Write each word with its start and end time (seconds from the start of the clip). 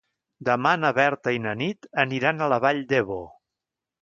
Demà 0.47 0.71
na 0.83 0.91
Berta 0.99 1.33
i 1.37 1.43
na 1.43 1.53
Nit 1.59 1.87
aniran 2.05 2.41
a 2.41 2.49
la 2.55 2.59
Vall 2.65 2.83
d'Ebo. 2.95 3.21